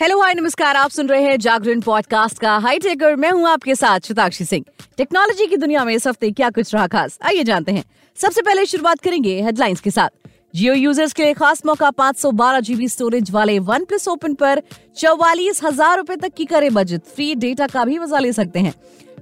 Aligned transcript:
Hello 0.00 0.18
hi 0.20 0.34
नमस्कार, 0.34 0.76
आप 0.76 0.90
सुन 0.90 1.08
रहे 1.08 1.22
हैं 1.22 1.36
जागरण 1.38 1.80
पॉडकास्ट 1.80 2.38
का 2.38 2.56
हाई 2.58 2.78
टेकर 2.78 3.14
मैं 3.16 3.30
हूँ 3.30 3.46
आपके 3.48 3.74
साथ 3.74 4.00
शताक्षी 4.00 4.44
सिंह। 4.44 4.64
टेक्नोलॉजी 4.96 5.46
की 5.46 5.56
दुनिया 5.56 5.84
में 5.84 5.94
इस 5.94 6.06
हफ़्ते 6.06 6.30
क्या 6.30 6.50
कुछ 6.50 6.74
रहा 6.74 6.86
खास? 6.86 7.18
आइए 7.22 7.44
जानते 7.44 7.72
हैं। 7.72 7.84
सबसे 8.18 8.42
पहले 8.42 8.66
शुरुआत 8.66 9.00
करेंगे 9.00 9.40
हेडलाइंस 9.42 9.80
के 9.80 9.90
साथ। 9.90 10.28
जियो 10.54 10.74
यूज़र्स 10.74 11.12
के 11.12 11.22
लिए 11.22 11.34
खास 11.34 11.62
मौका 11.66 11.90
512 11.92 12.60
जीबी 12.60 12.88
स्टोरेज 12.88 13.30
वाले 13.30 13.58
वन 13.60 13.84
प्लस 13.84 14.06
ओपन 14.08 14.34
पर 14.34 14.62
चौवालीस 14.96 15.62
हज़ार 15.64 15.96
रूपए 15.96 16.16
तक 16.16 16.34
की 16.36 16.44
करे 16.44 16.70
बजट 16.70 17.02
फ्री 17.06 17.34
डेटा 17.36 17.66
का 17.66 17.84
भी 17.84 17.98
मज़ा 17.98 18.18
ले 18.18 18.32
सकते 18.32 18.58
हैं। 18.58 18.74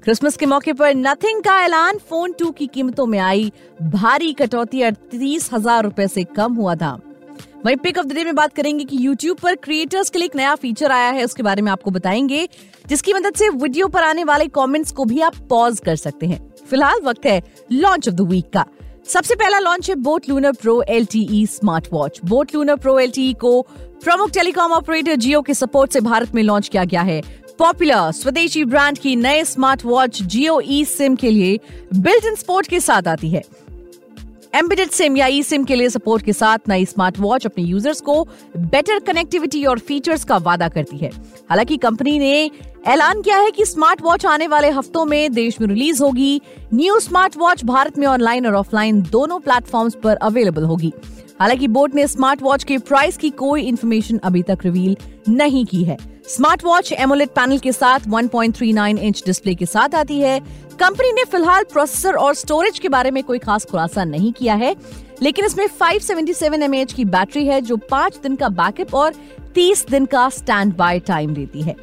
क्रिसमस 0.04 0.36
के 0.36 0.46
मौके 0.46 0.72
पर 0.72 0.95
नथिंग 0.96 1.43
का 1.43 1.61
ऐलान। 1.64 1.98
फ़ोन 2.11 2.32
टू 2.32 2.50
की 2.50 2.66
कीमतों 2.66 3.06
में 3.06 3.18
आई 3.20 3.50
भारी 3.82 4.32
कटौती, 4.32 4.82
अड़तीस 4.82 5.50
हज़ार 5.52 5.84
रूपए 5.84 6.09
से 6.09 6.25
कम 6.36 6.54
हुआ 6.54 6.75
था 6.75 6.98
वहीं 7.65 7.77
पिक 7.77 7.99
ऑफ़ 7.99 8.07
द 8.07 8.13
डे 8.13 8.23
में 8.25 8.35
बात 8.35 8.53
करेंगे 8.53 8.85
कि 8.85 8.96
YouTube 8.99 9.41
पर 9.41 9.54
क्रिएटर्स 9.54 10.11
के 10.11 10.18
लिए 10.18 10.27
एक 10.27 10.35
नया 10.36 10.55
फीचर 10.55 10.93
आया 10.93 11.11
है, 11.11 11.25
उसके 11.25 11.43
बारे 11.43 11.63
में 11.63 11.71
आपको 11.72 11.91
बताएँगे, 11.91 12.49
जिसकी 12.89 13.13
मदद 13.13 13.35
से 13.35 13.49
वीडियो 13.49 13.86
पर 13.89 14.03
आने 14.03 14.25
वाले 14.25 14.46
कमेंट्स 14.49 14.93
को 14.93 15.05
भी 15.05 15.21
आप 15.21 15.36
पॉज 15.50 15.81
कर 15.81 15.96
सकते 15.96 16.27
हैं। 16.27 16.39
फ़िलहाल 16.71 17.00
वक्त 17.05 17.27
है 17.27 17.43
लॉन्च 17.72 18.08
ऑफ़ 18.08 18.14
द 18.14 18.21
वीक 18.21 18.50
का। 18.53 18.64
सबसे 19.07 19.35
पहला 19.35 19.58
लॉन्च 19.58 19.89
है 19.91 19.95
boAt 19.95 20.29
Lunar 20.29 20.53
Pro 20.53 20.81
L 20.82 21.07
smart 21.46 21.89
watch 21.93 22.21
boAt 22.25 22.55
Lunar 22.55 22.77
Pro 22.77 22.99
L 22.99 23.13
को 23.41 23.61
प्रमुख 24.05 24.31
टेलीकॉम 24.31 24.72
ऑपरेटर 24.72 25.17
जियो 25.17 25.43
के 25.43 25.55
सपोर्ट 25.55 25.93
से 25.93 26.00
भारत 26.00 26.35
में 26.35 26.43
लॉन्च 26.43 26.69
किया 26.69 26.85
गया 26.85 27.03
है। 27.03 27.21
पॉपुलर 27.58 28.11
स्वदेशी 28.13 28.64
ब्रांड 28.64 28.99
की 28.99 29.17
नए 29.17 29.44
smart 29.44 29.85
watch 29.85 30.22
Jio 30.22 30.61
e 30.61 30.85
SIM 30.85 31.17
के 31.17 31.31
लिए 31.31 31.58
बिल्ट 31.94 32.25
इन 32.25 32.34
स्पोर्ट 32.34 32.67
के 32.67 32.81
साथ 32.81 33.08
आती 33.08 33.31
है। 33.31 33.42
एम्बेडेड 34.55 34.91
सिम 34.91 35.17
या 35.17 35.27
ई 35.27 35.42
सिम 35.42 35.64
के 35.64 35.75
लिए 35.75 35.89
सपोर्ट 35.91 36.25
के 36.25 36.33
साथ 36.33 36.58
नई 36.69 36.84
स्मार्ट 36.84 37.19
वॉच 37.19 37.47
अपने 37.47 37.64
यूज़र्स 37.64 38.00
को 38.00 38.22
बेटर 38.56 38.98
कनेक्टिविटी 38.98 39.64
और 39.64 39.78
फीचर्स 39.78 40.24
का 40.24 40.36
वादा 40.36 40.69
करती 40.69 40.97
है। 40.97 41.10
हालाँकि 41.50 41.77
कंपनी 41.77 42.19
ने 42.19 42.50
ऐलान 42.86 43.22
किया 43.22 43.38
है 43.38 43.50
कि 43.50 43.64
स्मार्ट 43.64 44.02
वॉच 44.02 44.27
आने 44.27 44.47
वाले 44.47 44.70
हफ्तों 44.70 45.05
में 45.05 45.32
देश 45.32 45.60
में 45.60 45.69
रिलीज़ 45.69 46.02
होगी। 46.02 46.41
न्यू 46.75 47.00
स्मार्ट 47.00 47.36
वॉच 47.36 47.64
भारत 47.64 47.98
में 47.98 48.06
ऑनलाइन 48.06 48.47
और 48.47 48.55
ऑफलाइन 48.55 49.02
दोनों 49.02 49.41
प्लेटफॉर्म्स 49.41 49.97
पर 50.02 50.16
अवेलेबल 50.16 50.64
होगी। 50.64 50.92
हालाँकि 51.41 51.69
बोर्ड 51.69 51.94
ने 51.94 52.06
स्मार्ट 52.06 52.42
वॉच 52.42 52.64
के 52.64 52.78
प्राइस 52.78 53.16
की 53.16 53.30
कोई 53.30 53.62
इन्फॉर्मेशन 53.62 54.19
अभी 54.19 54.42
तक 54.42 54.58
रिवील 54.64 54.97
नहीं 55.28 55.66
की 55.66 55.84
है। 55.84 55.97
स्मार्ट 56.28 56.64
वॉच 56.64 56.92
एमोलेट 56.92 57.28
पैनल 57.28 57.58
के 57.58 57.72
साथ 57.72 58.00
1.39 58.08 58.98
इंच 58.98 59.22
डिस्प्ले 59.27 59.55
के 59.55 59.67
साथ 59.67 59.94
आती 59.94 60.19
है। 60.20 60.39
कंपनी 60.81 61.12
ने 61.12 61.25
फ़िलहाल 61.25 61.64
प्रोसेसर 61.64 62.14
और 62.14 62.34
स्टोरेज 62.34 62.78
के 62.78 62.89
बारे 62.89 63.11
में 63.11 63.22
कोई 63.25 63.39
खास 63.39 63.64
खुलासा 63.64 64.05
नहीं 64.05 64.33
किया 64.33 64.55
है, 64.55 64.75
लेकिन 65.22 65.44
इसमें 65.44 65.66
577 65.81 66.69
mAh 66.69 66.92
की 66.92 67.05
बैटरी 67.05 67.47
है, 67.47 67.61
जो 67.61 67.77
पाँच 67.77 68.16
दिन 68.16 68.36
का 68.36 68.48
बैकअप 68.48 68.94
और 68.94 69.14
30 69.55 69.89
दिन 69.91 70.06
का 70.06 70.28
स्टैंड 70.28 70.77
बाय 70.77 71.00
टाइम 71.00 71.34
देती 71.34 71.62
है। 71.62 71.77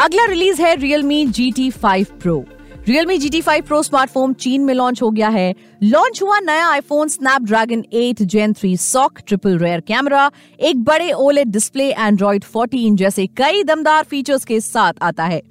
अगला 0.00 0.24
रिलीज़ 0.24 0.62
है 0.62 0.76
Realme 0.76 1.26
GT5 1.32 2.06
Pro 2.22 2.42
Realme 2.88 3.14
GT5 3.18 3.62
Pro 3.62 3.82
smartphone 3.82 4.32
चीन 4.32 4.64
में 4.64 4.74
लॉन्च 4.74 5.02
हो 5.02 5.10
गया 5.10 5.28
है। 5.28 5.54
लॉन्च 5.82 6.22
हुआ 6.22 6.38
नया 6.40 6.66
iPhone 6.68 7.08
Snapdragon 7.08 7.82
8 7.94 8.22
Gen 8.22 8.54
3 8.54 8.76
SoC 8.76 9.18
triple 9.26 9.58
rear 9.58 9.80
camera 9.80 10.30
एक 10.60 10.84
बड़े 10.84 11.12
ओलेड 11.12 11.48
डिस्प्ले 11.48 11.90
एंड्रॉइड 11.90 12.44
14 12.44 12.96
जैसे 12.96 13.26
कई 13.26 13.62
दमदार 13.62 14.04
फीचर्स 14.04 14.44
के 14.44 14.60
साथ 14.60 14.92
आता 15.02 15.24
है। 15.24 15.42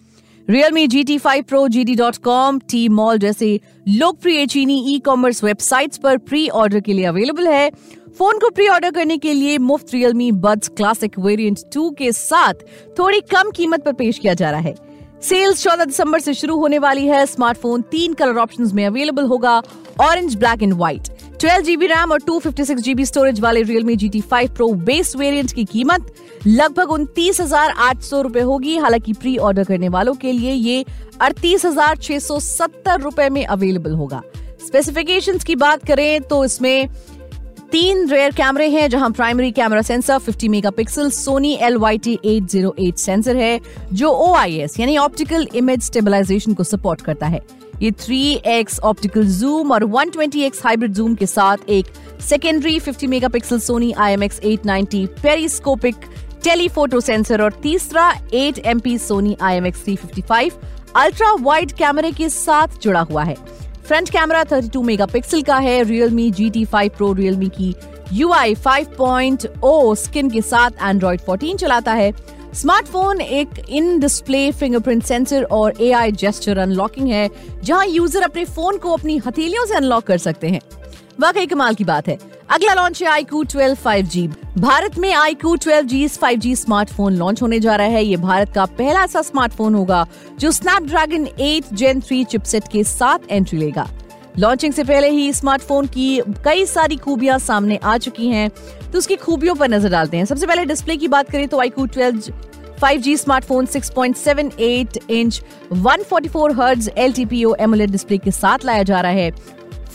Realme 0.49 0.87
GT5 0.87 1.43
Pro 1.43 1.67
GD.com, 1.67 2.89
mall 2.89 3.17
जैसे 3.17 3.59
लोकप्रिय 3.87 4.45
चीनी 4.45 4.95
ई 4.95 4.99
कॉमर्स 4.99 5.43
वेबसाइट्स 5.43 5.97
पर 5.97 6.17
प्री 6.17 6.47
ऑर्डर 6.49 6.79
के 6.79 6.93
लिए 6.93 7.05
अवेलेबल 7.05 7.47
है। 7.47 7.69
फ़ोन 8.17 8.39
को 8.39 8.49
प्री 8.49 8.67
ऑर्डर 8.67 8.91
करने 8.91 9.17
के 9.17 9.33
लिए 9.33 9.57
मुफ़्त 9.57 9.87
Realme 9.87 10.31
Buds 10.31 10.69
Classic 10.79 11.19
Variant 11.19 11.59
2 11.77 11.91
के 11.97 12.11
साथ 12.11 12.53
थोड़ी 12.99 13.21
कम 13.21 13.51
कीमत 13.51 13.85
पर 13.85 13.93
पेश 13.93 14.19
किया 14.19 14.33
जा 14.33 14.51
रहा 14.51 14.59
है। 14.59 14.84
सेल्स 15.25 15.63
14 15.63 15.85
दिसंबर 15.85 16.19
से 16.19 16.33
शुरू 16.33 16.55
होने 16.57 16.79
वाली 16.79 17.05
है। 17.07 17.25
स्मार्टफ़ोन 17.25 17.81
तीन 17.91 18.13
कलर 18.13 18.37
ऑप्शंस 18.37 18.73
में 18.73 18.85
अवेलेबल 18.85 19.25
होगा। 19.25 19.61
Orange 20.01 20.35
black 20.35 20.63
and 20.63 20.73
white 20.73 21.07
12 21.35 21.61
GB 21.61 21.87
RAM 21.87 22.11
और 22.11 22.21
256 22.21 22.79
जीबी 22.79 23.05
स्टोरेज 23.05 23.39
वाले 23.39 23.63
Realme 23.63 23.95
GT5 23.97 24.49
Pro 24.57 24.71
base 24.85 25.15
variant 25.15 25.51
की 25.51 25.65
कीमत 25.65 26.13
लगभग 26.47 26.91
उनतीस 26.91 27.41
हज़ार 27.41 27.71
आठ 27.79 28.01
सौ 28.01 28.21
रूपए 28.21 28.41
होगी। 28.41 28.77
हालाँकि 28.77 29.13
प्री 29.13 29.35
ऑर्डर 29.39 29.63
करने 29.63 29.89
वालों 29.89 30.13
के 30.15 30.31
लिए 30.31 30.51
ये 30.51 30.85
अड़तीस 31.21 31.65
हज़ार 31.65 31.97
छह 31.97 32.19
सौ 32.19 32.39
सत्तर 32.41 33.01
रूपए 33.01 33.29
में 33.29 33.45
अवेलेबल 33.45 33.93
होगा। 33.93 34.21
स्पेसिफिकेशंस 34.65 35.43
की 35.43 35.55
बात 35.57 35.85
करें 35.87 36.21
तो 36.21 36.43
इसमें 36.45 36.87
तीन 37.75 38.07
रेयर 38.09 38.31
कैमरे 38.31 38.67
हैं, 38.69 38.89
जहाँ 38.89 39.09
primary 39.11 39.51
camera 39.51 39.81
sensor 39.81 40.19
50 40.19 40.47
megapixel 40.49 41.09
Sony 41.11 41.53
L 41.61 41.77
Y 41.77 41.97
T 41.97 42.13
eight 42.25 42.97
sensor 42.97 43.35
है, 43.35 43.59
जो 43.93 44.11
OIS 44.27 44.79
यानी 44.79 44.95
ऑप्टिकल 44.97 45.47
इमेज 45.55 45.81
स्टेबलाइजेशन 45.83 46.53
को 46.53 46.63
सपोर्ट 46.63 47.01
करता 47.01 47.27
है। 47.27 47.41
ये 47.81 47.91
3x 47.91 48.79
ऑप्टिकल 48.81 49.27
जूम 49.29 49.71
और 49.71 49.85
120x 49.85 50.63
हाइब्रिड 50.63 50.93
जूम 50.93 51.15
के 51.15 51.25
साथ 51.25 51.69
एक 51.69 51.85
secondary 52.29 52.79
50 52.79 53.07
megapixel 53.07 53.59
Sony 53.59 53.93
IMX 54.01 54.39
890 54.45 55.05
periscopic 55.23 55.95
telephoto 56.43 56.99
sensor 57.01 57.41
और 57.41 57.59
तीसरा 57.63 58.09
8 58.35 58.63
MP 58.75 58.97
Sony 58.99 59.35
IMX 59.43 59.85
355 59.89 60.51
ultra 60.95 61.33
wide 61.41 61.71
कैमरे 61.73 62.11
के 62.11 62.29
साथ 62.29 62.81
जुड़ा 62.83 63.01
हुआ 63.01 63.23
है। 63.23 63.35
फ्रंट 63.87 64.09
कैमरा 64.09 64.43
32 64.45 64.83
मेगापिक्सल 64.83 65.41
का 65.41 65.57
है 65.59 65.81
Realme 65.83 66.29
G 66.31 66.49
T 66.49 66.63
five 66.65 66.91
pro 66.97 67.11
Realme 67.13 67.49
की 67.57 67.73
U 68.13 68.31
I 68.33 68.55
five 68.57 68.95
point 68.97 69.45
O 69.63 69.93
skin 69.95 70.29
के 70.29 70.41
साथ 70.41 70.81
एंड्रॉइड 70.81 71.21
14 71.21 71.57
चलाता 71.57 71.93
है 71.93 72.11
स्मार्टफ़ोन 72.53 73.21
एक 73.21 73.59
इन 73.69 73.99
डिस्प्ले 73.99 74.51
फिंगरप्रिंट 74.51 75.03
सेंसर 75.03 75.43
और 75.51 75.81
ए 75.81 75.91
आई 75.91 76.11
जेस्टर 76.13 76.57
अनलॉकिंग 76.57 77.09
है 77.09 77.29
जहाँ 77.63 77.85
यूज़र 77.87 78.23
अपने 78.23 78.45
फ़ोन 78.47 78.77
को 78.77 78.93
अपनी 78.93 79.17
हथेलियों 79.27 79.65
से 79.65 79.75
अनलॉक 79.75 80.03
कर 80.03 80.17
सकते 80.19 80.49
हैं 80.49 80.61
वाकई 81.19 81.45
कमाल 81.45 81.75
की 81.75 81.83
बात 81.83 82.07
है 82.07 82.17
अगला 82.49 82.73
लॉन्च 82.73 83.01
है 83.03 83.07
iQOO 83.09 83.41
twelve 83.43 83.75
five 83.75 84.05
G 84.05 84.27
Bharat 84.57 84.97
में 84.97 85.13
iQOO 85.13 85.55
twelve 85.55 85.87
G 85.87 86.07
five 86.07 86.39
G 86.39 86.55
smartphone 86.55 87.15
launch 87.15 87.41
होने 87.41 87.59
जा 87.59 87.75
रहा 87.75 87.87
है। 87.87 88.03
ये 88.05 88.17
भारत 88.17 88.51
का 88.55 88.65
पहला 88.77 89.03
ऐसा 89.03 89.21
स्मार्टफ़ोन 89.21 89.75
होगा 89.75 90.05
जो 90.39 90.51
स्नैपड्रैगन 90.51 91.25
8 91.41 91.73
जेन 91.73 92.01
3 92.01 92.25
चिपसेट 92.25 92.67
के 92.71 92.83
साथ 92.83 93.31
एंट्री 93.31 93.59
लेगा। 93.59 93.87
लॉन्चिंग 94.39 94.73
से 94.73 94.83
पहले 94.83 95.09
ही 95.09 95.31
स्मार्टफ़ोन 95.33 95.87
की 95.87 96.21
कई 96.45 96.65
सारी 96.65 96.95
खूबियाँ 96.97 97.39
सामने 97.39 97.77
आ 97.77 97.97
चुकी 97.97 98.27
हैं। 98.27 98.49
तो 98.91 98.97
उसकी 98.97 99.15
खूबियों 99.15 99.55
पर 99.55 99.69
नज़र 99.69 99.89
डालते 99.89 100.17
हैं। 100.17 100.25
सबसे 100.25 100.47
पहले 100.47 100.65
डिस्प्ले 100.65 100.97
की 100.97 101.07
बात 101.07 101.31
करें 101.31 101.47
तो 101.47 101.59
iQOO 101.61 101.85
twelve 101.87 102.31
5G 102.81 103.17
smartphone 103.17 103.65
6.78 103.67 104.97
inch 105.09 105.41
144 105.73 106.55
hertz 106.55 106.89
LTPO 106.99 107.55
AMOLED 107.57 107.91
display 107.91 108.17
के 108.17 108.31
साथ 108.33 108.65
लाया 108.65 108.83
जा 108.83 109.01
रहा 109.01 109.11
है। 109.11 109.31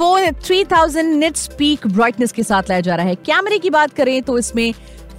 फ़ोन 0.01 0.31
3000 0.41 1.03
निट्स 1.05 1.47
पीक 1.59 1.87
ब्राइटनेस 1.87 2.33
के 2.33 2.43
साथ 2.43 2.69
लाया 2.69 2.81
जा 2.81 2.95
रहा 2.97 3.07
है। 3.07 3.15
कैमरे 3.17 3.59
की 3.59 3.71
बात 3.71 3.93
करें 3.95 4.23
तो 4.23 4.37
इसमें 4.39 4.73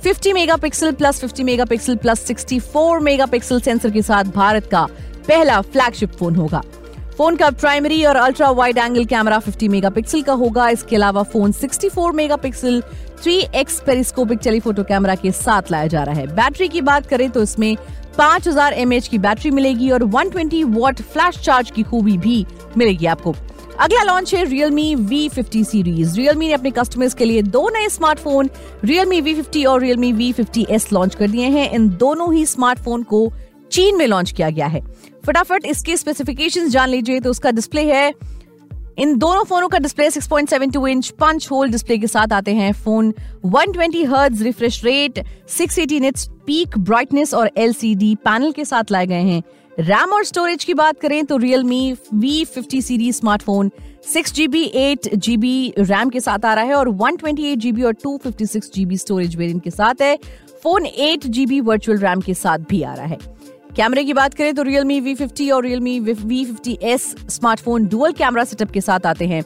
50 0.04 0.34
megapixel 0.34 0.92
plus 0.92 1.20
50 1.22 1.44
megapixel 1.46 1.96
plus 1.96 2.26
64 2.28 3.02
megapixel 3.02 3.60
sensor 3.60 3.92
के 3.92 4.02
साथ 4.02 4.32
भारत 4.36 4.70
का 4.72 4.84
पहला 5.28 5.60
फ्लैगशिप 5.64 6.16
फ़ोन 6.20 6.36
होगा। 6.36 6.62
फ़ोन 7.18 7.36
का 7.36 7.50
प्राइमरी 7.52 8.04
और 8.06 8.16
ultra 8.16 8.50
wide 8.52 8.78
angle 8.78 9.06
camera 9.06 9.40
50 9.42 9.68
megapixel 9.70 10.22
का 10.22 10.34
होगा। 10.34 10.70
इसके 10.70 10.96
अलावा 10.96 11.24
phone 11.26 11.52
64 11.54 12.12
megapixel 12.14 12.82
3x 13.24 13.80
periscopic 13.86 14.40
telephoto 14.44 14.84
camera 14.84 15.16
के 15.18 15.32
साथ 15.34 15.72
लाया 15.72 15.88
जा 15.88 16.04
रहा 16.04 16.16
है। 16.16 16.28
बैटरी 16.36 16.70
की 16.70 16.82
बात 16.82 17.08
करें 17.08 17.30
तो 17.30 17.44
इसमें 17.44 17.76
5000 18.18 18.48
हज़ार 18.48 19.00
की 19.02 19.18
बैटरी 19.20 19.52
मिलेगी 19.52 19.92
और 19.92 20.04
120 20.06 20.64
वॉट 20.74 21.02
फ्लैश 21.04 21.40
चार्ज 21.40 21.72
की 21.72 21.84
खूबी 21.84 22.18
भी 22.18 22.46
मिलेगी 22.78 23.06
आपको। 23.08 23.36
अगला 23.82 24.04
लॉन्च 24.04 24.34
है 24.36 24.46
Realme 24.46 24.96
V50 25.10 25.66
सीरीज़ 25.66 26.16
Realme 26.16 26.40
ने 26.40 26.54
अपने 26.54 26.72
कस्टमर्स 26.72 27.14
के 27.14 27.26
लिए 27.26 27.42
दो 27.42 27.70
नए 27.70 27.90
स्मार्टफ़ोन 27.90 28.50
Realme 28.86 29.22
V50 29.22 29.66
और 29.66 29.84
Realme 29.84 30.14
V50s 30.18 30.94
लॉन्च 30.94 31.16
कर 31.16 31.28
दिए 31.28 31.46
हैं। 31.46 31.72
इन 31.72 31.90
दोनों 31.90 32.34
ही 32.34 32.46
स्मार्टफ़ोन 32.46 33.04
को 33.04 33.32
चीन 33.72 33.98
में 33.98 34.08
लॉन्च 34.08 34.32
किया 34.32 34.50
गया 34.50 34.68
है। 34.68 34.82
फटाफट 35.26 35.66
इसके 35.66 35.98
स्पेसिफिकेशंस 35.98 36.72
जान 36.72 36.90
लीजिए 36.90 37.20
तो 37.20 37.30
उसका 37.30 37.52
डिस्प्ले 37.52 37.82
है 37.82 38.14
इन 38.98 39.18
दोनों 39.18 39.44
फोनों 39.44 39.68
का 39.70 39.78
display 39.80 40.10
6.72 40.10 40.88
inch 40.88 41.10
punch 41.20 41.48
hole 41.52 41.70
display 41.72 41.98
के 41.98 42.08
साथ 42.08 42.34
आते 42.34 42.54
हैं 42.54 42.72
phone 42.74 43.14
120 43.46 44.06
hertz 44.08 44.42
refresh 44.44 44.84
rate 44.86 45.20
680 45.50 46.00
nits 46.02 46.28
peak 46.46 46.78
brightness 46.78 47.34
और 47.34 47.50
एलसीडी 47.58 48.14
पैनल 48.16 48.52
के 48.52 48.66
साथ 48.66 48.92
लाए 48.92 49.06
गए 49.08 49.22
हैं। 49.22 49.42
रैम 49.80 50.14
और 50.14 50.24
स्टोरेज 50.26 50.64
की 50.64 50.74
बात 50.74 51.00
करें 51.00 51.24
तो 51.26 51.38
Realme 51.38 51.98
V50 52.22 52.82
series 52.82 53.16
smartphone 53.16 53.72
six 54.14 54.34
GB 54.34 54.64
eight 54.76 55.16
GB 55.16 55.74
RAM 55.80 56.10
के 56.10 56.20
साथ 56.20 56.46
आ 56.46 56.54
रहा 56.54 56.64
है 56.64 56.76
और 56.76 56.90
वन 56.90 57.16
ट्वेंटी 57.16 57.52
एट 57.52 57.60
जीबी 57.60 57.84
और 57.84 57.94
two 57.94 58.18
fifty 58.18 58.46
six 58.46 58.72
GB 58.76 58.98
storage 58.98 59.36
variant 59.36 59.64
के 59.64 59.72
साथ 59.72 60.02
है। 60.02 60.18
Phone 60.64 60.86
eight 60.86 61.28
GB 61.28 61.60
virtual 61.62 61.98
RAM 61.98 62.22
के 62.22 62.34
साथ 62.34 62.60
भी 62.70 62.82
आ 62.84 62.94
रहा 62.94 63.06
है। 63.06 63.18
कैमरे 63.76 64.04
की 64.04 64.14
बात 64.14 64.34
करें 64.34 64.54
तो 64.56 64.64
Realme 64.64 65.00
V50 65.02 65.52
और 65.52 65.66
Realme 65.66 66.00
V50s 66.02 67.04
smartphone 67.32 67.88
dual 67.88 68.12
camera 68.14 68.44
setup 68.44 68.72
के 68.72 68.82
साथ 68.82 69.06
आते 69.06 69.26
हैं। 69.26 69.42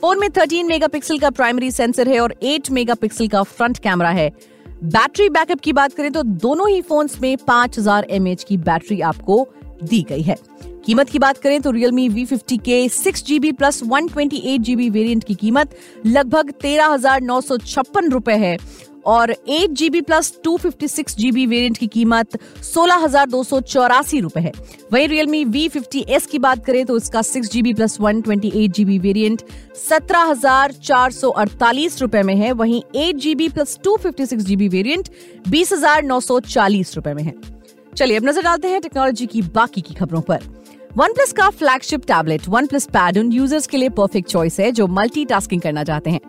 फ़ोन 0.00 0.20
में 0.20 0.28
13 0.30 0.64
मेगापिक्सल 0.64 1.18
का 1.18 1.30
प्राइमरी 1.30 1.70
सेंसर 1.70 2.08
है 2.08 2.20
और 2.20 2.34
8 2.44 2.70
मेगापिक्सल 2.70 3.28
का 3.28 3.42
फ्रंट 3.42 3.78
कैमरा 3.78 4.10
है। 4.10 4.30
बैटरी 4.84 5.28
बैकअप 5.28 5.60
की 5.60 5.72
बात 5.72 5.94
करें 5.94 6.10
तो 6.12 6.22
दोनों 6.22 6.68
ही 6.68 6.80
फोन्स 6.82 7.20
में 7.20 7.36
5000 7.38 7.78
हज़ार 7.78 8.06
की 8.48 8.56
बैटरी 8.58 9.00
आपको 9.02 9.46
दी 9.82 10.02
गई 10.02 10.22
है। 10.22 10.36
कीमत 10.86 11.10
की 11.10 11.18
बात 11.18 11.38
करें 11.38 11.60
तो 11.60 11.70
Realme 11.72 12.08
V50 12.10 12.58
के 12.58 12.88
six 12.88 13.24
GB 13.26 13.52
plus 13.52 13.82
one 13.84 14.08
twenty 14.08 14.36
eight 14.46 14.60
GB 14.60 14.90
variant 14.90 15.24
की 15.24 15.34
कीमत 15.34 15.76
लगभग 16.06 16.50
तेरह 16.62 16.86
हज़ार 16.86 17.20
नौ 17.22 17.40
सौ 17.40 17.56
छप्पन 17.58 18.10
रुपए 18.10 18.36
है। 18.36 18.56
और 19.06 19.30
eight 19.30 19.70
GB 19.72 20.00
plus 20.00 20.32
two 20.44 20.56
fifty 20.56 20.88
six 20.88 21.16
GB 21.16 21.46
variant 21.46 21.78
की 21.78 21.86
कीमत 21.88 22.38
सोलह 22.64 22.96
हज़ार 22.96 23.28
दो 23.28 23.42
सौ 23.44 23.60
चौरासी 23.62 24.20
रुपए 24.20 24.40
है। 24.40 24.52
वहीं 24.92 25.08
रियलमी 25.08 25.44
वी 25.46 25.68
फिफ्टी 25.68 26.04
एस 26.08 26.26
की 26.26 26.38
बात 26.38 26.64
करें 26.64 26.84
तो 26.86 26.96
इसका 26.96 27.22
six 27.24 27.50
GB 27.50 27.74
plus 27.74 27.96
one 28.00 28.20
twenty 28.20 28.52
eight 28.56 28.72
GB 28.72 28.98
variant 29.00 29.42
सत्रह 29.78 30.24
हज़ार 30.24 30.72
चार 30.74 31.12
सौ 31.12 31.30
अड़तालीस 31.30 32.00
रुपए 32.02 32.22
में 32.22 32.34
है। 32.36 32.52
वहीं 32.54 32.82
eight 32.96 33.16
GB 33.18 33.48
plus 33.48 33.78
two 33.84 33.96
fifty 33.96 34.26
six 34.26 34.44
GB 34.44 34.68
variant 34.68 35.08
बीस 35.48 35.72
हज़ार 35.72 36.02
नौ 36.04 36.20
सौ 36.20 36.40
चालीस 36.42 36.94
रुपए 36.96 37.14
में 37.14 37.22
है। 37.22 37.34
चलिए 37.92 38.16
अब 38.16 38.24
नज़र 38.24 38.42
डालते 38.42 38.68
हैं 38.68 38.80
टेक्नोलॉजी 38.80 39.26
की 39.26 39.42
बाकी 39.54 39.80
की 39.80 39.94
खबरों 39.94 40.20
पर। 40.22 40.42
वन 40.96 41.12
प्लस 41.12 41.32
का 41.32 41.48
flagship 41.52 42.04
tablet 42.06 42.48
one 42.48 42.66
plus 42.66 42.86
pad 42.88 43.18
उन 43.18 43.32
यूज़र्स 43.32 43.66
के 43.66 43.76
लिए 43.76 43.88
परफेक्ट 43.96 44.28
चॉइस 44.28 44.58
है 44.60 44.70
जो 44.72 44.86
मल्टीटास्किंग 44.88 45.60
करना 45.60 45.84
चाहते 45.84 46.10
हैं। 46.10 46.20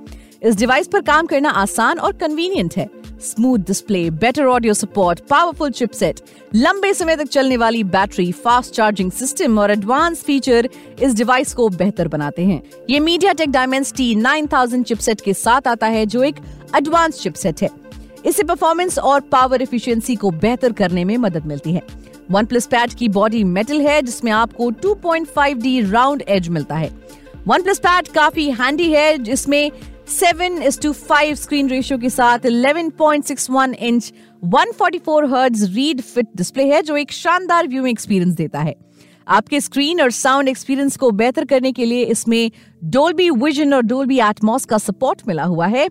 इस 0.43 0.55
डिवाइस 0.55 0.87
पर 0.87 1.01
काम 1.01 1.25
करना 1.25 1.49
आसान 1.49 1.99
और 1.99 2.11
कन्वीनियंट 2.13 2.75
है। 2.77 2.89
Smooth 3.21 3.59
display 3.59 4.09
better 4.09 4.45
audio 4.45 4.73
support 4.73 5.19
powerful 5.19 5.71
chipset 5.71 6.19
लंबे 6.55 6.93
समय 6.93 7.15
तक 7.15 7.27
चलने 7.27 7.57
वाली 7.57 7.83
बैटरी 7.83 8.31
फास्ट 8.31 8.73
चार्जिंग 8.73 9.11
सिस्टम 9.11 9.59
और 9.59 9.71
एडवांस 9.71 10.23
फीचर 10.23 10.69
इस 11.01 11.13
डिवाइस 11.13 11.53
को 11.53 11.69
बेहतर 11.69 12.07
बनाते 12.07 12.45
हैं। 12.45 12.61
ये 12.89 12.99
मीडिया 12.99 13.33
टेक 13.33 13.51
डायमेंसिटी 13.51 14.15
9000 14.15 14.83
चिपसेट 14.83 15.21
के 15.21 15.33
साथ 15.33 15.67
आता 15.67 15.87
है, 15.87 16.05
जो 16.05 16.23
एक 16.23 16.35
एडवांस 16.75 17.21
चिपसेट 17.21 17.61
है। 17.61 17.69
इससे 18.25 18.43
परफॉर्मेंस 18.43 18.99
और 18.99 19.21
पावर 19.21 19.61
एफिशिएंसी 19.61 20.15
को 20.15 20.31
बेहतर 20.31 20.71
करने 20.71 21.05
में 21.05 21.17
मदद 21.17 21.45
मिलती 21.45 21.73
है। 21.73 21.81
वन 22.31 22.45
प्लस 22.45 22.67
पैड 22.67 22.93
की 22.93 23.09
बॉडी 23.09 23.43
मेटल 23.43 23.81
है, 23.81 24.01
जिसमें 24.01 24.31
आपको 24.31 24.71
2.5D 24.71 25.91
राउंड 25.91 26.23
एज 26.27 26.47
मिलता 26.47 26.75
है। 26.75 26.91
वन 27.47 27.61
प्लस 27.61 27.79
पैड 27.79 28.07
काफ़ी 28.07 28.51
हैंडी 28.51 28.91
है, 28.91 29.17
जिसमें 29.17 29.71
seven 30.09 30.61
is 30.63 30.79
to 30.81 30.91
five 30.91 31.35
screen 31.35 31.69
ratio 31.69 31.97
के 31.99 32.09
साथ 32.09 32.39
11.61 32.39 33.73
inch 33.73 34.13
144 34.43 35.25
hertz 35.33 35.63
read 35.75 36.01
fit 36.01 36.27
display 36.37 36.63
है 36.63 36.81
जो 36.81 36.97
एक 36.97 37.11
शानदार 37.11 37.67
व्यूइंग 37.67 37.89
एक्सपीरियंस 37.89 38.33
देता 38.33 38.59
है। 38.59 38.75
आपके 39.27 39.61
स्क्रीन 39.61 40.01
और 40.01 40.11
साउंड 40.11 40.49
एक्सपीरियंस 40.49 40.97
को 40.97 41.11
बेहतर 41.11 41.45
करने 41.45 41.71
के 41.71 41.85
लिए 41.85 42.03
इसमें 42.03 42.51
डोल्बी 42.83 43.29
विजन 43.29 43.73
और 43.73 43.81
डोल्बी 43.81 44.19
एटमॉस 44.19 44.65
का 44.65 44.77
सपोर्ट 44.77 45.21
मिला 45.27 45.43
हुआ 45.43 45.67
है। 45.67 45.87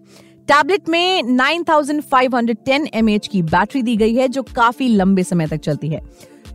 टैबलेट 0.49 0.89
में 0.89 1.23
9510 1.23 2.87
mAh 2.95 3.27
की 3.27 3.43
बैटरी 3.43 3.83
दी 3.83 3.97
गई 3.97 4.15
है, 4.15 4.29
जो 4.29 4.43
काफ़ी 4.43 4.89
लंबे 4.89 5.23
समय 5.23 5.47
तक 5.47 5.57
चलती 5.57 5.89
है। 5.89 6.01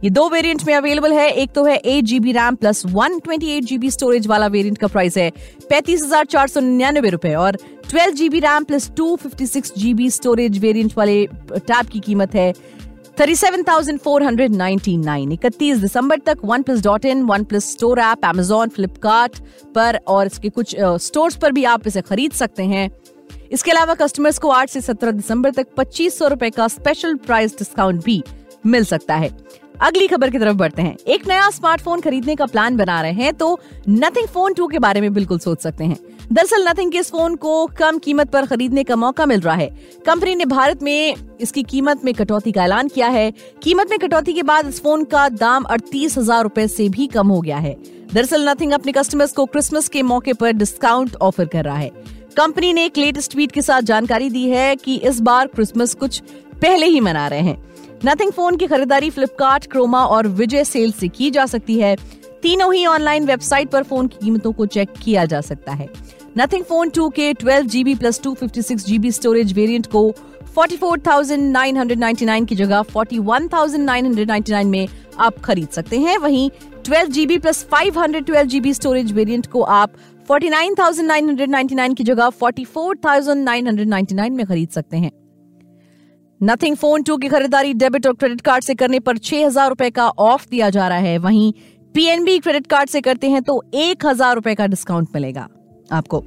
ये 0.04 0.10
दो 0.10 0.28
वेरिएंट 0.30 0.64
में 0.68 0.74
अवेलेबल 0.76 1.14
है। 1.14 1.28
एक 1.32 1.52
तो 1.56 1.64
है 1.64 1.76
eight 1.76 2.04
GB 2.06 2.32
RAM 2.32 2.56
plus 2.56 2.86
one 2.88 3.18
twenty 3.20 3.50
eight 3.52 3.64
GB 3.64 3.90
storage 3.92 4.28
वाला 4.28 4.48
वेरिएंट 4.48 4.78
का 4.78 4.88
प्राइस 4.88 5.18
है 5.18 5.30
पैंतीस 5.70 6.04
हज़ार 6.04 6.26
चार 6.26 6.48
सौ 6.48 6.60
निन्यानवे 6.60 7.10
रुपए 7.10 7.34
और 7.36 7.58
twelve 7.90 8.16
GB 8.16 8.40
RAM 8.40 8.64
plus 8.64 8.90
two 8.98 9.16
fifty 9.16 9.48
six 9.48 9.74
GB 9.78 10.10
storage 10.12 10.58
variant 10.60 10.94
वाले 10.98 11.26
टैब 11.50 11.90
की 11.92 12.00
कीमत 12.00 12.36
है 12.36 12.52
thirty 13.20 13.36
seven 13.36 13.64
thousand 13.64 14.00
four 14.00 14.24
hundred 14.24 14.56
ninety 14.56 14.98
nine 14.98 15.32
इकतीस 15.32 15.78
दिसंबर 15.78 16.20
तक 16.26 16.38
OnePlus 16.62 16.82
dot 16.84 17.06
in 17.06 17.24
OnePlus 17.44 17.72
store 17.72 18.00
app 18.00 18.26
Amazon 18.26 18.70
Flipkart 18.70 19.40
पर 19.76 20.00
और 20.08 20.26
इसके 20.28 20.50
कुछ 20.50 20.76
स्टोर्स 20.80 21.36
पर 21.36 21.52
भी 21.52 21.64
आप 21.66 21.88
इसे 21.88 22.02
खरीद 22.02 22.32
सकते 22.34 22.64
हैं। 22.66 22.90
इसके 23.52 23.72
अलावा 23.72 23.94
कस्टमर्स 23.96 24.38
को 24.40 24.50
8 24.52 24.70
से 24.70 24.82
17 24.82 25.12
दिसंबर 25.14 25.52
तक 25.52 25.68
पच्चीस 25.78 26.18
सौ 26.18 26.28
रुपए 26.28 26.50
का 26.50 26.68
स्पेशल 26.70 27.16
प्राइस 27.26 27.58
डिस्काउंट 27.58 28.04
भी 28.04 28.22
मिल 28.66 28.84
सकता 28.86 29.16
है। 29.16 29.30
अगली 29.82 30.08
खबर 30.08 30.30
की 30.30 30.40
तरफ़ 30.40 30.56
बढ़ते 30.58 30.82
हैं। 30.82 30.96
एक 31.08 31.28
नया 31.28 31.50
स्मार्टफ़ोन 31.50 32.02
खरीदने 32.02 32.36
का 32.36 32.46
प्लान 32.46 32.76
बना 32.78 33.02
रहे 33.02 33.12
हैं 33.14 33.34
तो 33.34 33.60
नथिंग 33.90 34.28
फ़ोन 34.28 34.54
टू 34.54 34.68
के 34.68 34.80
बारे 34.80 35.02
में 35.02 35.14
बिल्कुल 35.14 35.40
सोच 35.40 35.62
सकते 35.62 35.84
हैं। 35.84 35.98
दरअसल 36.32 36.68
नथिंग 36.68 36.92
के 36.92 36.98
इस 36.98 37.10
फ़ोन 37.12 37.36
को 37.36 37.66
कम 37.78 37.98
कीमत 37.98 38.30
पर 38.32 38.46
खरीदने 38.46 38.84
का 38.84 38.96
मौका 38.96 39.26
मिल 39.26 39.42
रहा 39.42 39.56
है। 39.56 39.68
कंपनी 40.06 40.36
ने 40.36 40.46
भारत 40.46 40.84
में 40.84 41.16
इसकी 41.42 41.64
कीमत 41.64 42.06
में 42.06 42.14
कटौती 42.14 42.52
का 42.52 42.64
ऐलान 42.64 42.88
किया 42.88 43.08
है। 43.08 43.32
कीमत 43.64 43.90
में 43.90 43.98
कटौती 44.00 44.34
के 44.34 44.44
बाद 44.44 44.68
इस 44.68 44.82
फ़ोन 44.84 45.04
का 45.06 45.28
दाम 45.32 45.64
अड़तीस 45.66 46.18
हज़ार 46.18 46.44
रूपए 46.44 46.68
से 46.68 46.88
भी 46.90 47.08
कम 47.08 47.28
हो 47.28 47.40
गया 47.42 47.58
है। 47.58 47.76
दरअसल 48.14 48.48
नथिंग 48.50 48.72
अपने 48.72 48.92
कस्टमर्स 48.92 49.34
को 49.34 49.46
क्रिसमस 49.48 49.90
के 49.90 50.02
मौके 50.04 50.34
पर 50.34 50.52
डिस्काउंट 50.54 51.16
ऑफ़र 51.22 51.46
कर 51.46 51.66
रहा 51.66 51.78
है। 51.78 51.90
कंपनी 52.38 52.72
ने 52.74 52.86
एक 52.86 52.98
लेटेस्ट 52.98 53.32
ट्वीट 53.32 53.52
के 53.52 53.62
साथ 53.62 53.82
जानकारी 53.82 54.30
दी 54.30 54.48
है 54.50 54.76
कि 54.76 54.96
इस 54.98 55.20
बार 55.22 55.48
क्रिसमस 55.48 55.94
कुछ 55.96 56.22
पहले 56.62 56.86
ही 56.86 57.00
मना 57.00 57.28
रहे 57.28 57.40
हैं। 57.40 57.71
नथिंग 58.06 58.32
फ़ोन 58.32 58.56
की 58.58 58.68
खरीदारी 58.68 59.10
फ्लिपकार्ट 59.10 59.66
क्रोमा 59.72 60.04
और 60.06 60.28
विजय 60.30 60.64
सेल 60.64 60.92
से 60.92 61.08
की 61.08 61.30
जा 61.32 61.46
सकती 61.46 61.78
है। 61.80 61.96
तीनों 62.42 62.74
ही 62.74 62.86
ऑनलाइन 62.86 63.26
वेबसाइट 63.26 63.70
पर 63.70 63.84
फ़ोन 63.84 64.08
की 64.08 64.18
कीमतों 64.22 64.52
को 64.52 64.66
चेक 64.66 64.94
किया 65.04 65.26
जा 65.26 65.42
सकता 65.42 65.72
है। 65.72 65.88
नथिंग 66.38 66.64
फ़ोन 66.64 66.90
टू 66.90 67.08
के 67.10 67.32
twelve 67.34 67.68
GB 67.68 67.96
plus 67.96 68.22
two 68.24 68.34
fifty 68.34 68.62
six 68.62 68.86
GB 68.86 69.12
storage 69.12 69.54
variant 69.54 69.88
को 69.88 70.12
forty 70.56 70.78
four 70.78 71.00
thousand 71.08 71.52
nine 71.52 71.78
hundred 71.78 72.00
ninety 72.00 72.26
nine 72.26 72.46
की 72.46 72.56
जगह 72.56 72.82
forty 72.84 73.20
one 73.22 73.48
thousand 73.48 73.86
nine 73.86 74.06
hundred 74.06 74.28
ninety 74.28 74.52
nine 74.52 74.68
में 74.68 74.88
आप 75.20 75.40
खरीद 75.40 75.68
सकते 75.70 76.00
हैं। 76.00 76.18
वहीं 76.18 76.50
twelve 76.86 77.12
GB 77.12 77.38
plus 77.38 77.64
five 77.72 78.00
hundred 78.00 78.26
twelve 78.26 78.50
GB 78.50 78.74
storage 78.74 79.14
variant 79.14 79.48
को 79.48 79.62
आप 79.62 79.94
forty 80.28 80.50
nine 80.50 80.76
thousand 80.80 81.08
nine 81.08 81.30
hundred 81.30 81.50
ninety 81.50 81.76
nine 81.76 81.94
की 81.94 82.04
जगह 82.04 82.30
forty 82.32 82.66
four 82.66 82.98
thousand 83.06 83.44
nine 83.44 83.68
hundred 83.68 83.88
ninety 83.88 84.16
nine 84.16 84.34
में 84.34 84.46
खरीद 84.46 84.70
सकते 84.70 84.98
हैं। 84.98 85.12
नथिंग 86.42 86.76
फ़ोन 86.76 87.04
टू 87.04 87.16
की 87.18 87.28
खरीदारी 87.28 87.74
डेबिट 87.74 88.06
और 88.08 88.14
क्रेडिट 88.14 88.40
कार्ड 88.42 88.64
से 88.64 88.74
करने 88.76 89.00
पर 89.00 89.18
छह 89.18 89.46
हज़ार 89.46 89.70
रुपए 89.70 89.90
का 89.90 90.08
ऑफ़ 90.10 90.46
दिया 90.52 90.70
जा 90.70 90.88
रहा 90.88 90.98
है। 90.98 91.18
वहीं 91.18 91.52
पीएनबी 91.96 92.38
क्रेडिट 92.40 92.68
कार्ड 92.68 92.90
से 92.90 93.02
करते 93.02 93.30
हैं 93.30 93.42
तो 93.42 93.62
एक 93.76 94.06
हज़ार 94.06 94.36
रुपए 94.36 94.56
का 94.56 94.68
डिस्काउंट 94.68 95.10
मिलेगा 95.16 95.48
आपको। 95.92 96.24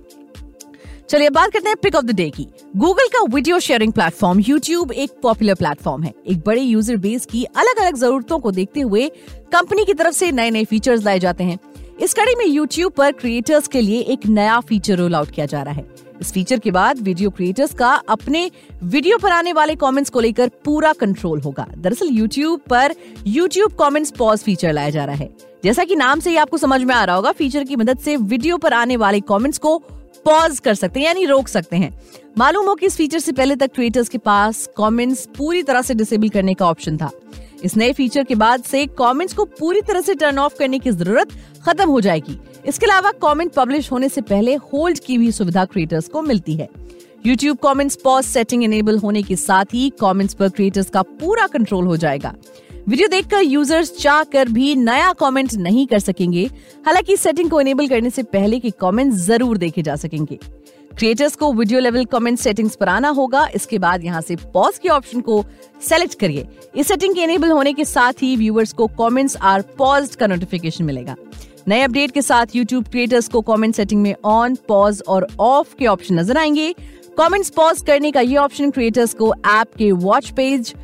चलिए, 1.11 1.31
बात 1.31 1.50
करते 1.52 1.69
हैं 1.69 1.76
पिक 1.82 1.94
ऑफ़ 1.94 2.05
द 2.05 2.11
डे 2.12 2.28
की। 2.31 2.46
गूगल 2.76 3.08
का 3.08 3.22
वीडियो 3.34 3.58
शेयरिंग 3.61 3.93
प्लेटफॉर्म 3.93 4.40
यूट्यूब 4.40 4.93
एक 4.93 5.11
पॉपुलर 5.22 5.55
प्लेटफॉर्म 5.55 6.02
है। 6.02 6.12
एक 6.26 6.43
बड़े 6.46 6.60
यूज़र 6.62 6.96
बेस 6.99 7.26
की 7.26 7.44
अलग 7.46 7.82
अलग 7.82 7.96
जरूरतों 7.96 8.38
को 8.38 8.50
देखते 8.52 8.81
हुए 8.81 9.08
कंपनी 9.52 9.84
की 9.84 9.94
तरफ़ 9.94 10.14
से 10.14 10.31
नए 10.32 10.50
नए 10.50 10.64
फीचर्स 10.64 11.05
लाए 11.05 11.19
जाते 11.19 11.44
हैं। 11.44 11.58
इस 12.02 12.14
कड़ी 12.14 12.35
में 12.35 12.44
यूट्यूब 12.46 12.93
पर 12.93 13.12
क्रिएटर्स 13.12 13.69
के 13.69 13.81
लिए 13.81 14.00
एक 14.02 14.26
नया 14.26 14.58
फीचर 14.61 14.96
रोल 14.96 15.14
आउट 15.14 15.31
किया 15.31 15.44
जा 15.46 15.61
रहा 15.62 15.75
है। 15.75 15.85
इस 16.20 16.32
फीचर 16.32 16.58
के 16.58 16.70
बाद 16.70 16.99
वीडियो 16.99 17.31
क्रिएटर्स 17.31 17.75
का 17.75 17.91
अपने 18.08 18.50
वीडियो 18.85 19.19
पर 19.19 19.32
आने 19.32 19.52
वाले 19.52 19.75
कमेंट्स 19.75 20.10
को 20.10 20.20
लेकर 20.20 20.51
पूरा 20.65 20.93
कंट्रोल 20.93 21.41
होगा। 21.41 21.67
दरअसल 21.79 22.08
यूट्यूब 22.08 22.60
पर 22.70 22.94
यूट्यूब 23.27 23.72
कमेंट्स 23.81 24.10
पॉज 24.10 24.43
फीचर 24.43 24.72
लाया 24.72 24.91
जा 24.91 25.05
रहा 25.05 25.17
है। 25.17 25.31
जैसा 25.65 25.84
कि 25.84 25.96
नाम 25.96 26.20
से 26.20 26.31
ही 26.31 26.36
आपको 26.36 26.58
समझ 26.58 26.82
में 26.82 26.94
आ 26.94 27.05
रहा 27.05 27.17
होगा 27.17 27.32
फीचर 27.32 27.65
की 27.65 27.77
मदद 27.77 27.98
से 27.98 28.17
वीडियो 28.17 28.58
पर 28.58 28.72
आने 28.72 28.96
वाले 28.96 29.20
कमेंट्स 29.20 29.58
को 29.58 29.79
पॉज 30.24 30.58
कर 30.58 30.74
सकते 30.74 31.01
हैं, 31.01 31.06
यानी 31.06 31.24
रोक 31.24 31.48
सकते 31.48 31.77
हैं। 31.77 31.98
मालूम 32.39 32.67
हो 32.67 32.74
कि 32.74 32.86
इस 32.86 32.96
फीचर 32.96 33.19
से 33.19 33.32
पहले 33.32 33.56
तक 33.56 33.74
क्रिएटर्स 33.74 34.08
के 34.08 34.19
पास 34.19 34.69
कमेंट्स 34.77 35.27
पूरी 35.39 35.63
तरह 35.63 35.82
से 35.82 35.94
डिसेबल 35.94 36.29
करने 36.29 36.55
का 36.55 36.67
ऑप्शन 36.67 36.96
था। 36.96 37.10
इस 37.65 37.77
नए 37.77 37.93
फीचर 37.93 38.24
के 38.24 38.34
बाद 38.34 38.63
से 38.63 38.84
कमेंट्स 38.98 39.34
को 39.34 39.44
पूरी 39.58 39.81
तरह 39.81 40.01
से 40.01 40.15
टर्न 40.15 40.39
ऑफ़ 40.39 40.56
करने 40.58 40.79
की 40.79 40.91
ज़रूरत 40.91 41.29
खत्म 41.66 41.88
हो 41.90 42.00
जाएगी। 42.00 42.38
इसके 42.66 42.86
अलावा 42.86 43.10
कमेंट 43.22 43.52
पब्लिश 43.52 43.90
होने 43.92 44.08
से 44.08 44.20
पहले 44.22 44.54
होल्ड 44.54 44.98
की 44.98 45.18
भी 45.18 45.30
सुविधा 45.32 45.64
क्रिएटर्स 45.64 46.08
को 46.08 46.22
मिलती 46.22 46.54
है। 46.54 46.68
YouTube 47.26 47.56
comments 47.62 47.96
pause 47.96 48.24
setting 48.24 48.64
enable 48.64 48.98
होने 48.98 49.22
के 49.22 49.36
साथ 49.36 49.74
ही 49.74 49.88
कमेंट्स 50.00 50.34
पर 50.34 50.48
क्रिएटर्स 50.48 50.90
का 50.90 51.02
पूरा 51.02 51.46
कंट्रोल 51.46 51.86
हो 51.86 51.96
जाएगा। 51.96 52.34
वीडियो 52.88 53.08
देखकर 53.08 53.40
यूज़र्स 53.40 53.96
चाह 53.98 54.22
कर 54.24 54.48
भी 54.48 54.74
नया 54.76 55.12
कमेंट 55.12 55.54
नहीं 55.54 55.86
कर 55.86 55.98
सकेंगे। 55.98 56.44
हालाँकि 56.86 57.16
सेटिंग 57.16 57.50
को 57.50 57.60
एनेबल 57.60 57.88
करने 57.88 58.10
से 58.10 58.22
पहले 58.24 58.58
के 58.60 58.70
कमेंट 58.70 59.12
ज़रूर 59.12 59.58
देखे 59.58 59.82
जा 59.82 59.96
सकेंगे। 59.96 60.38
क्रिएटर्स 60.98 61.36
को 61.36 61.52
वीडियो 61.52 61.80
लेवल 61.80 62.04
कमेंट 62.04 62.38
सेटिंग्स 62.38 62.76
पर 62.76 62.88
आना 62.88 63.08
होगा। 63.10 63.46
इसके 63.54 63.78
बाद 63.78 64.04
यहाँ 64.04 64.20
से 64.20 64.36
पॉज 64.54 64.78
के 64.78 64.88
ऑप्शन 64.88 65.20
को 65.20 65.44
सेलेक्ट 65.82 66.18
करिए। 66.20 66.46
इस 66.76 66.88
सेटिंग 66.88 67.14
के 67.14 67.20
एनेबल 67.20 67.50
होने 67.50 67.72
के 67.72 67.84
साथ 67.84 68.22
ही 68.22 68.36
व्यूअर्स 68.36 68.72
को 68.72 68.86
कमेंट्स 69.00 69.36
आर 69.36 69.62
पॉज 69.78 70.14
का 70.16 70.26
नोटिफिकेशन 70.26 70.84
मिलेगा। 70.84 71.16
नए 71.68 71.80
अपडेट 71.80 72.10
के 72.10 72.22
साथ 72.22 72.46
यूट्यूब 72.56 72.88
क्रिएटर्स 72.88 73.28
को 73.28 73.40
कमेंट 73.40 73.74
सेटिंग 73.74 74.02
में 74.02 74.14
ऑन 74.24 74.56
पॉज 74.68 75.02
और 75.08 75.26
ऑफ़ 75.40 75.74
के 75.76 75.86
ऑप्शन 75.86 76.18
नज़र 76.18 76.38
आएँगे। 76.38 76.72
कमेंट्स 77.18 77.50
पॉज 77.50 77.82
करने 77.86 78.10
का 78.10 78.20
ये 78.20 78.36
ऑप्शन 78.36 78.70
क्रिएटर्स 78.70 79.14
को 79.14 79.32
ऐप 79.46 79.74
के 79.78 79.90
वॉच 79.92 80.30
पेज 80.30 80.74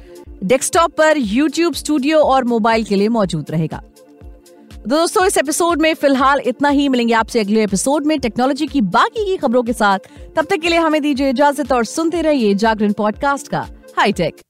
डेस्कटॉप 0.45 0.93
पर 0.93 1.19
यूट्यूब 1.19 1.75
स्टूडियो 1.75 2.21
और 2.21 2.45
मोबाइल 2.45 2.85
के 2.85 2.97
लिए 2.97 3.09
मौजूद 3.09 3.51
रहेगा। 3.51 3.83
दोस्तों, 4.89 5.27
इस 5.27 5.37
एपिसोड 5.39 5.81
में 5.83 5.95
फ़िलहाल 5.95 6.41
इतना 6.41 6.69
ही। 6.69 6.89
मिलेंगे 6.89 7.15
आपसे 7.15 7.41
अगले 7.41 7.65
एपिसोड 7.65 8.07
में 8.07 8.19
टेक्नोलॉजी 8.21 8.67
की 8.67 8.81
बाकी 8.81 9.25
की 9.25 9.37
खबरों 9.37 9.63
के 9.63 9.73
साथ। 9.73 9.99
तब 10.37 10.45
तक 10.45 10.57
के 10.57 10.69
लिए 10.69 10.79
हमें 10.79 11.03
दीजिए 11.03 11.31
इजाज़त 11.31 11.73
और 11.73 11.85
सुनते 11.85 12.23
रहिए 12.23 12.55
जागरण 12.55 12.93
पॉडकास्ट 12.93 13.49
का 13.49 13.67
हाईटेक 13.99 14.50